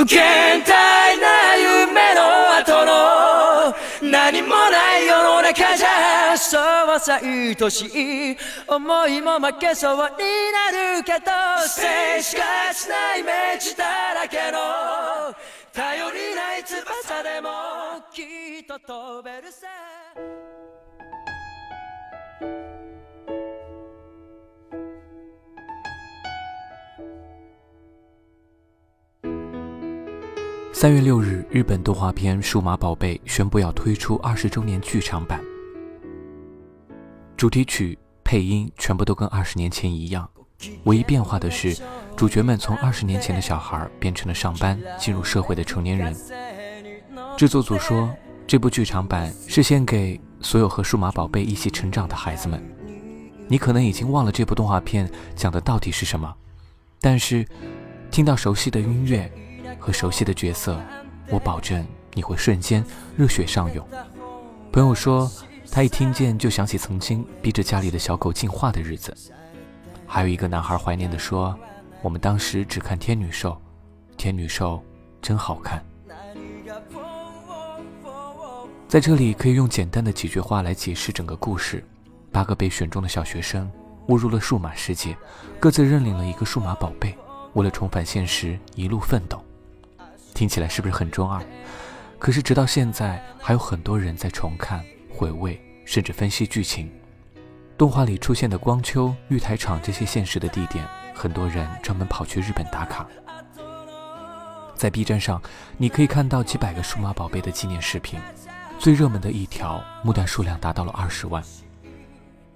[0.00, 3.76] 無限大な夢の後の
[4.10, 7.84] 何もない世の中じゃそうはさ愛し
[8.32, 8.36] い
[8.66, 11.26] 思いも負けそうになるけど。
[11.68, 15.36] 静しかしないイメージだらけの
[15.70, 17.50] 頼りない翼でも
[18.10, 18.22] き
[18.62, 19.66] っと飛べるさ。
[30.80, 35.38] 三月六日，日本动画片《数码宝贝》宣布要推出二十周年剧场版，
[37.36, 40.26] 主题曲、配音全部都跟二十年前一样，
[40.84, 41.76] 唯一变化的是，
[42.16, 46.16] 主角们从二十年前的小孩变成了上班、进入社会的成年人。
[47.36, 48.08] 制作组说，
[48.46, 52.58] 这部剧场版是献给所有和数码宝贝一起成长的孩子们。
[53.48, 55.06] 你可能已经忘了这部动画片
[55.36, 56.34] 讲的到底是什么，
[57.02, 57.46] 但是
[58.10, 59.30] 听到熟悉的音乐。
[59.80, 60.78] 和熟悉的角色，
[61.28, 62.84] 我保证你会瞬间
[63.16, 63.84] 热血上涌。
[64.70, 65.30] 朋友说，
[65.72, 69.16] 他一听见就想起曾经逼着家里的小狗进化的日子。
[70.06, 71.58] 还有一个男孩怀念地说
[72.02, 73.60] ：“我们当时只看天女兽，
[74.16, 74.82] 天女兽
[75.22, 75.82] 真好看。”
[78.88, 81.82] 在这里可以用简单的几句话来解释整个故事：
[82.32, 83.70] 八个被选中的小学生
[84.08, 85.16] 误入了数码世界，
[85.60, 87.16] 各自认领了一个数码宝贝，
[87.54, 89.40] 为了重返现实，一路奋斗。
[90.40, 91.38] 听起来是不是很中二？
[92.18, 96.90] 可是直到现在，还有很多人在重看、回味，甚至分析剧情。
[97.76, 103.06] 动画里出现的光丘、玉台厂这些现实的地点，很多人专门跑去日本打卡。
[104.74, 105.42] 在 B 站上，
[105.76, 108.18] 你可以看到几百个数码宝贝的纪念视频，
[108.78, 111.44] 最热门的一条，目单数量达到了二十万。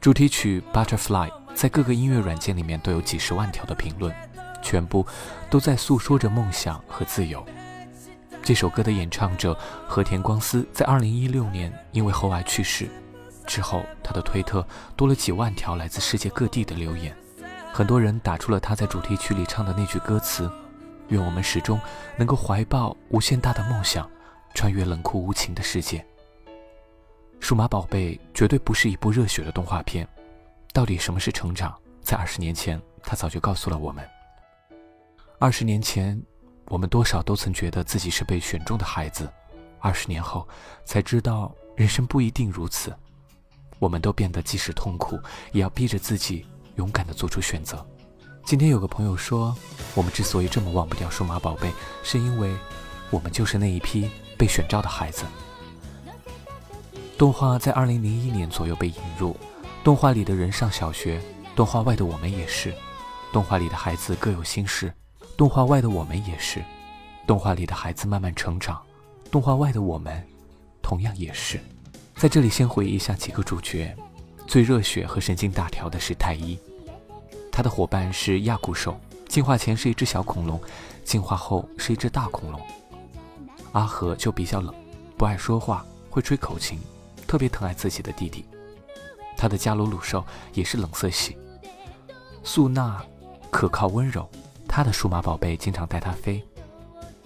[0.00, 4.12] 主题曲《Butterfly》在各个音乐软件里面都有几十万条的评论，
[4.64, 5.06] 全部
[5.48, 7.46] 都在诉说着梦想和自由。
[8.48, 9.54] 这首歌的演唱者
[9.86, 12.88] 和田光司在二零一六年因为喉癌去世，
[13.46, 14.66] 之后他的推特
[14.96, 17.14] 多了几万条来自世界各地的留言，
[17.74, 20.50] 很多人打出了他在主题曲里唱的那句歌词
[21.08, 21.78] ：“愿我们始终
[22.16, 24.10] 能够怀抱无限大的梦想，
[24.54, 26.02] 穿越冷酷无情的世界。”
[27.40, 30.08] 数码宝贝绝对不是一部热血的动画片，
[30.72, 31.78] 到底什么是成长？
[32.00, 34.02] 在二十年前，他早就告诉了我们。
[35.38, 36.18] 二十年前。
[36.68, 39.30] 我们多少都曾觉得自己是被选中的孩子，
[39.80, 40.46] 二十年后
[40.84, 42.94] 才知道人生不一定如此。
[43.78, 45.18] 我们都变得即使痛苦，
[45.52, 46.46] 也要逼着自己
[46.76, 47.84] 勇敢地做出选择。
[48.44, 49.56] 今天有个朋友说，
[49.94, 52.54] 我们之所以这么忘不掉数码宝贝，是因为
[53.08, 55.24] 我们就是那一批被选召的孩子。
[57.16, 59.36] 动画在二零零一年左右被引入，
[59.82, 61.22] 动画里的人上小学，
[61.56, 62.74] 动画外的我们也是，
[63.32, 64.92] 动画里的孩子各有心事。
[65.38, 66.60] 动画外的我们也是，
[67.24, 68.82] 动画里的孩子慢慢成长，
[69.30, 70.20] 动画外的我们，
[70.82, 71.60] 同样也是。
[72.16, 73.96] 在这里先回忆一下几个主角，
[74.48, 76.58] 最热血和神经大条的是太一，
[77.52, 80.60] 他的伙伴是亚古兽，进化前是一只小恐龙，
[81.04, 82.60] 进化后是一只大恐龙。
[83.70, 84.74] 阿和就比较冷，
[85.16, 86.80] 不爱说话，会吹口琴，
[87.28, 88.44] 特别疼爱自己的弟弟。
[89.36, 91.38] 他的加鲁鲁兽也是冷色系。
[92.42, 93.00] 素娜，
[93.52, 94.28] 可靠温柔。
[94.78, 96.40] 他的数码宝贝经常带他飞。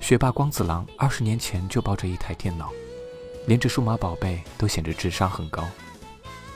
[0.00, 2.70] 学霸光子郎二十年前就抱着一台电脑，
[3.46, 5.62] 连着数码宝贝都显得智商很高。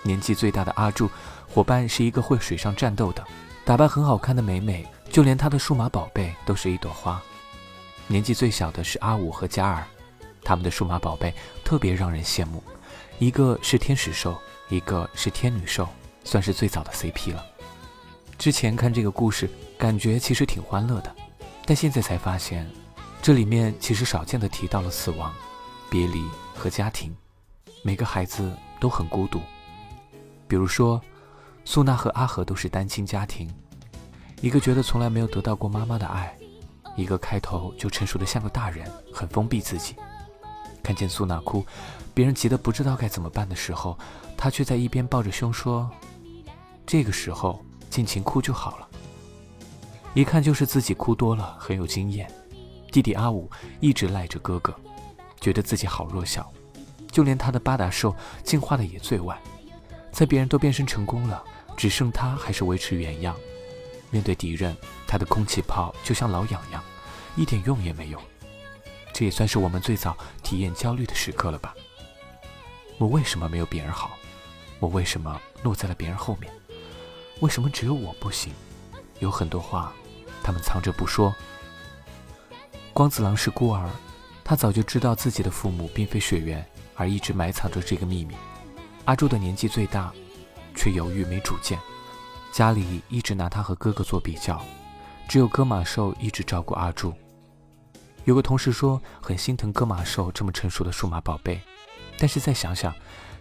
[0.03, 1.11] 年纪最大的阿柱，
[1.53, 3.23] 伙伴是一个会水上战斗的，
[3.63, 7.21] 打扮很好看的美美，就连他的数码宝贝都是一朵花。
[8.07, 9.87] 年纪最小的是阿五和嘉尔，
[10.43, 11.31] 他们的数码宝贝
[11.63, 12.65] 特别让人羡慕，
[13.19, 14.35] 一个是天使兽，
[14.71, 15.87] 一个是天女兽，
[16.25, 17.45] 算是最早的 CP 了。
[18.39, 19.49] 之前看这个故事。
[19.79, 21.15] 感觉其实挺欢乐的，
[21.67, 22.67] 但现在才发现，
[23.21, 25.31] 这里面其实少见的提到了死亡、
[25.91, 26.25] 别离
[26.55, 27.15] 和家庭。
[27.83, 29.39] 每个孩子都很孤独。
[30.49, 30.99] 比如说，
[31.67, 33.55] 苏娜和阿和都是单亲家庭，
[34.41, 36.35] 一个觉得从来没有得到过妈妈的爱，
[36.97, 39.95] 一个开头就成熟的像个大人，很封闭自己。
[40.83, 41.67] 看见苏娜哭，
[42.15, 43.99] 别人急得不知道该怎么办的时候，
[44.39, 45.91] 他却在一边抱着胸说
[46.87, 48.89] ：“这个时候尽情哭就好了。”
[50.15, 52.31] 一看就是自己哭多了，很有经验。
[52.91, 53.51] 弟弟阿武
[53.81, 54.75] 一直赖着哥哥，
[55.41, 56.51] 觉得自己好弱小，
[57.13, 59.39] 就连他的八达兽进化的也最晚，
[60.11, 61.45] 在别人都变身成功了，
[61.77, 63.37] 只剩他还是维持原样。
[64.11, 64.75] 面对敌人，
[65.07, 66.83] 他的空气炮就像老痒痒，
[67.37, 68.19] 一点用也没有。
[69.13, 71.75] 这也算是我们最早体验焦虑的时刻了吧？
[72.97, 74.17] 我为什么没有别人好？
[74.79, 76.51] 我为什么落在了别人后面？
[77.41, 78.53] 为什么只有我不行？
[79.21, 79.93] 有很多话。
[80.43, 81.35] 他们藏着不说，
[82.93, 83.91] 光子郎是孤儿，
[84.45, 88.37] 他早就知道自己的父母并非血缘，而一直埋藏着这个秘密。
[89.07, 90.13] 阿柱的年纪最大，
[90.77, 91.81] 却犹豫没主见，
[92.53, 94.65] 家里一直拿他和哥哥做比较，
[95.29, 97.13] 只有哥马兽一直照顾阿柱。
[98.25, 101.61] 有个同事说很心疼哥马兽这么成熟的数码宝贝，
[102.19, 102.95] 但是再想想，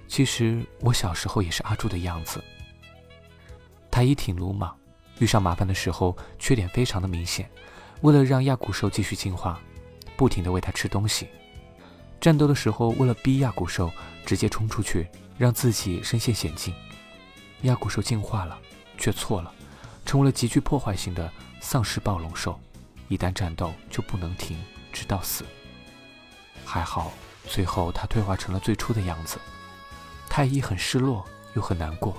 [0.08, 2.44] 其实我小时候也是阿柱的样子。
[3.96, 4.78] 太一挺鲁莽，
[5.20, 7.50] 遇上麻烦的时候缺点非常的明显。
[8.02, 9.58] 为了让亚古兽继续进化，
[10.18, 11.30] 不停的喂它吃东西。
[12.20, 13.90] 战斗的时候，为了逼亚古兽
[14.26, 15.08] 直接冲出去，
[15.38, 16.76] 让自己身陷险境。
[17.62, 18.60] 亚古兽进化了，
[18.98, 19.50] 却错了，
[20.06, 21.32] 成为了极具破坏性的
[21.62, 22.60] 丧尸暴龙兽，
[23.08, 24.62] 一旦战斗就不能停。
[24.92, 25.46] 直到死，
[26.66, 27.14] 还好，
[27.48, 29.38] 最后他退化成了最初的样子。
[30.30, 32.14] 太一很失落，又很难过，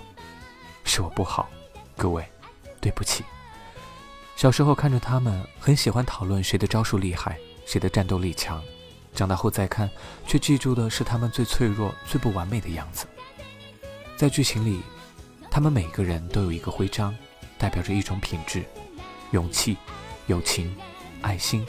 [0.83, 1.47] 是我不好，
[1.97, 2.25] 各位，
[2.81, 3.25] 对不起。
[4.37, 8.63] 小时候看着他们，很喜欢讨论谁的招数厉害，谁的战斗力强。
[9.15, 9.89] 长大后再看，
[10.27, 13.07] 却记住的是他们最脆弱、最不完美的样子。
[14.17, 14.83] 在剧情里，
[15.51, 17.17] 他们每个人都有一个徽章，
[17.57, 18.65] 代表着一种品质：
[19.31, 19.77] 勇气、
[20.27, 20.77] 友情、
[21.23, 21.65] 爱心。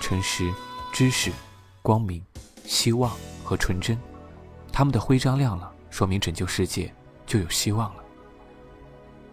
[0.00, 0.52] 诚实、
[0.92, 1.32] 知识、
[1.80, 2.22] 光明、
[2.66, 3.98] 希望和纯真，
[4.70, 6.92] 他们的徽章亮了，说明拯救世界
[7.26, 8.03] 就有希望了。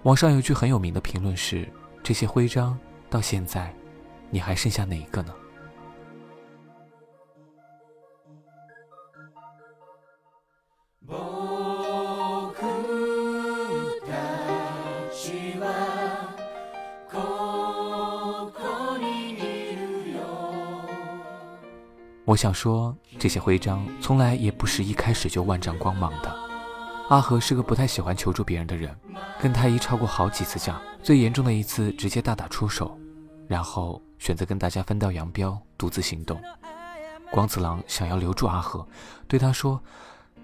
[0.03, 1.67] 网上有句很有名的评论是：
[2.01, 2.75] 这些徽章
[3.07, 3.71] 到现在，
[4.31, 5.31] 你还剩下哪一个呢？
[22.25, 26.35] 我想说，这些徽章从来也不是一开始就万丈光芒的。
[27.09, 28.95] 阿和是个不太喜欢求助别人的人，
[29.41, 32.95] 跟太一吵过好几次架，最严重的一次直接大打出手，
[33.47, 36.39] 然后选择跟大家分道扬镳，独自行动。
[37.31, 38.87] 光子郎想要留住阿和，
[39.27, 39.81] 对他说：“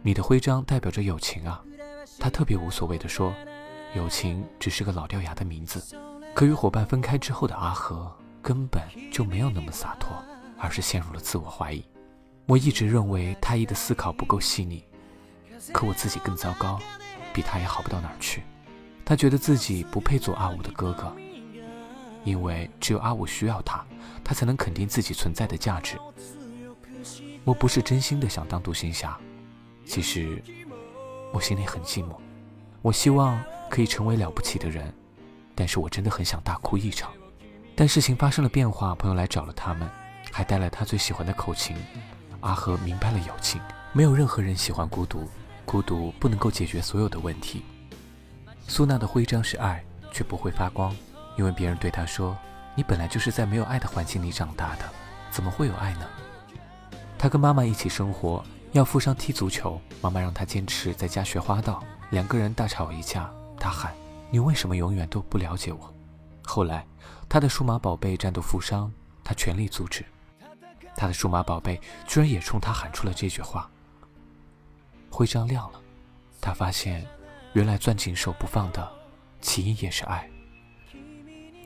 [0.01, 1.61] 你的徽章代表着友情啊。”
[2.17, 3.31] 他特别无所谓的说
[3.93, 5.95] ：“友情只是个老掉牙的名字。”
[6.33, 8.11] 可与伙伴分开之后的阿和
[8.41, 10.11] 根本就没有那么洒脱。
[10.59, 11.85] 而是陷入了自我怀疑。
[12.47, 14.83] 我一直认为太一的思考不够细腻，
[15.71, 16.79] 可我自己更糟糕，
[17.31, 18.41] 比他也好不到哪儿去。
[19.07, 21.15] 他觉得自己不配做阿武的哥哥，
[22.25, 23.85] 因为只有阿武需要他，
[24.21, 25.97] 他才能肯定自己存在的价值。
[27.45, 29.17] 我不是真心的想当独行侠，
[29.85, 30.43] 其实
[31.31, 32.17] 我心里很寂寞。
[32.81, 34.93] 我希望可以成为了不起的人，
[35.55, 37.09] 但是我真的很想大哭一场。
[37.77, 39.89] 但事情发生了变化，朋友来找了他们。
[40.33, 41.77] 还带来他最喜欢的口琴。
[42.41, 43.61] 阿和明白了友情，
[43.93, 45.25] 没有任何人喜欢孤独，
[45.65, 47.63] 孤独不能够解决所有的问题。
[48.69, 50.95] 苏娜的徽章是爱，却不会发光，
[51.37, 52.37] 因为别人对她说
[52.75, 54.83] ：“你本来就是在没有爱的环境里长大的，
[55.31, 56.05] 怎么会有爱呢？”
[57.17, 58.43] 他跟妈妈一起生活，
[58.73, 61.81] 要附上踢足球，妈妈让他坚持在家学花道，
[62.11, 63.95] 两个人大吵一架，他喊
[64.29, 65.91] ：“你为什么永远都不了解我？”
[66.45, 66.85] 后来，
[67.27, 68.91] 他的数码宝贝战斗负伤，
[69.23, 70.05] 他全力阻止。
[70.95, 73.69] 他的数码宝贝居然也冲他喊出了这句话。
[75.09, 75.79] 徽章亮了，
[76.41, 77.07] 他发现，
[77.57, 78.87] 原来攥紧手不放的，
[79.41, 80.29] 起因也是爱。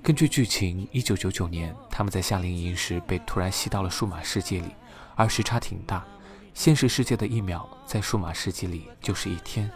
[0.02, 4.74] 根据剧情，一九九九年他们在夏令营时被突然吸到了数码世界里，
[5.16, 6.08] 而时差挺大，
[6.54, 9.70] 现实世界的一秒在数码世界里就是一天，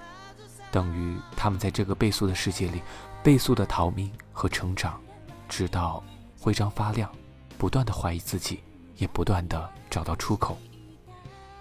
[0.71, 2.81] 等于他们在这个倍速的世界里，
[3.21, 4.97] 倍速的逃命和成长，
[5.49, 6.01] 直到
[6.39, 7.11] 徽章发亮，
[7.57, 8.61] 不断的怀疑自己。
[8.95, 10.57] 也不断的找到出口。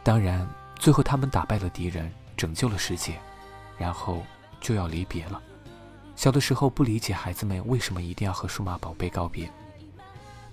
[0.05, 3.19] 当然，最后他们打败了敌人，拯救了世界，
[3.77, 4.23] 然后
[4.65, 5.41] 就要离别了。
[6.17, 9.47] 小的时候不理解孩子们为什么一定要和数码宝贝告别，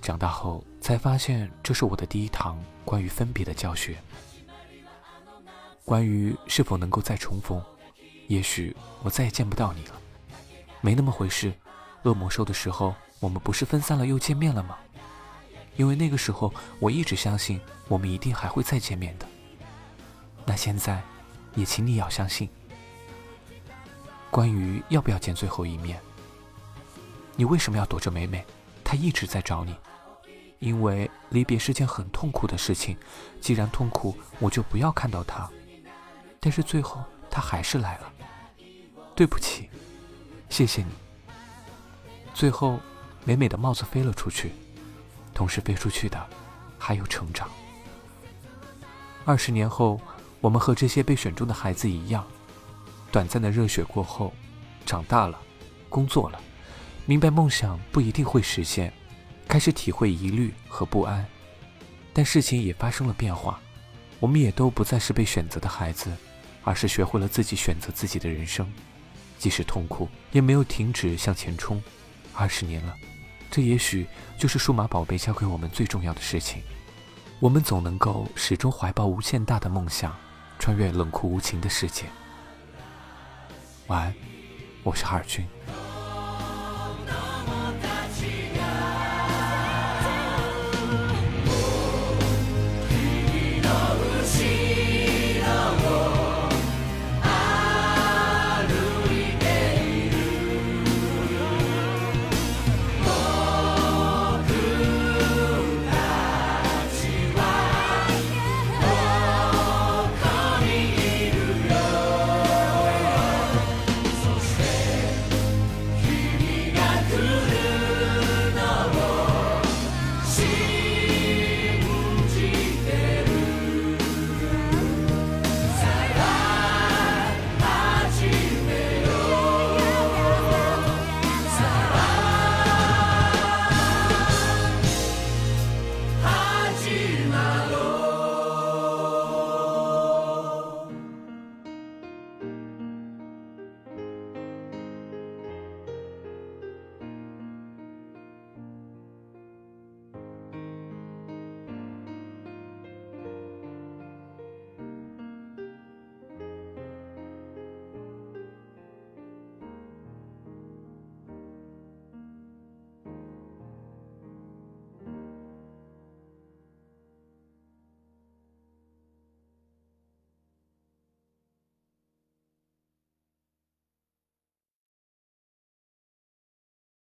[0.01, 3.95] 长大后才发现这是我的第一堂关于分别的教学。
[5.85, 7.63] 关于是否能够再重逢，
[8.27, 9.93] 也许我再也见不到你了，
[10.81, 11.53] 没那么回事。
[12.03, 14.77] 恶魔兽的时候，我们不是分散了又见面了吗？
[15.77, 19.25] 因为那个时候，我一直相信我们一定还会再见面的。
[20.45, 21.01] 那现在，
[21.55, 22.49] 也请你要相信。
[24.31, 25.99] 关于要不要见最后一面，
[27.35, 28.43] 你为什么要躲着美美？
[28.83, 29.75] 她一直在找你。
[30.59, 32.95] 因为离别是件很痛苦的事情，
[33.41, 35.49] 既然痛苦，我就不要看到她。
[36.39, 38.13] 但是最后，她还是来了。
[39.15, 39.69] 对不起，
[40.49, 40.91] 谢谢你。
[42.33, 42.79] 最后，
[43.25, 44.51] 美美的帽子飞了出去。
[45.33, 46.23] 同时飞出去的，
[46.77, 47.49] 还有成长。
[49.25, 49.99] 二十年后，
[50.41, 52.23] 我们和这些被选中的孩子一样，
[53.11, 54.33] 短暂的热血过后，
[54.85, 55.37] 长大了，
[55.89, 56.39] 工作了，
[57.05, 58.91] 明白梦想不一定会实现，
[59.47, 61.25] 开始体会疑虑和不安，
[62.13, 63.59] 但事情也发生了变化，
[64.19, 66.09] 我们也都不再是被选择的孩子，
[66.63, 68.71] 而是学会了自己选择自己的人生，
[69.37, 71.81] 即使痛苦，也没有停止向前冲。
[72.33, 72.95] 二十年了，
[73.51, 76.61] 这也许就是数码宝贝教给我们最重要的事情。
[77.41, 80.15] 我们总能够始终怀抱无限大的梦想，
[80.59, 82.05] 穿越冷酷无情的世界。
[83.91, 84.15] 晚安，
[84.83, 85.45] 我是哈尔君。